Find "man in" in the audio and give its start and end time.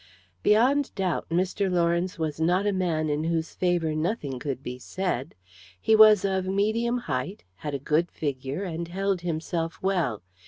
2.73-3.25